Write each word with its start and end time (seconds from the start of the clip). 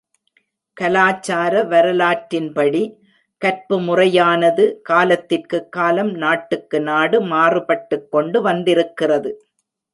கலாசார 0.81 1.67
வரலாற்றின்படி, 1.67 2.81
கற்பு 3.37 3.79
முறையானது, 3.79 4.81
காலத்திற்குக் 4.81 5.71
காலம் 5.71 6.11
நாட்டுக்கு 6.11 6.81
நாடு 6.81 7.21
மாறுபட்டுக்கொண்டு 7.21 8.41
வந்திருக்கிறது. 8.41 9.47